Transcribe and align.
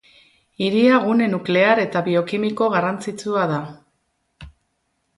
Hiria 0.67 0.95
gune 1.03 1.27
nuklear 1.33 1.83
eta 1.85 2.03
biokimiko 2.09 2.73
garrantzitsua 2.79 3.47
da. 3.57 3.63